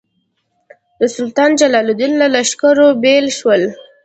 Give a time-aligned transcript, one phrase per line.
[0.99, 3.63] د سلطان جلال الدین له لښکرو بېل شول.